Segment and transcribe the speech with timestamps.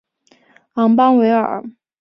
[0.73, 1.63] 昂邦维尔。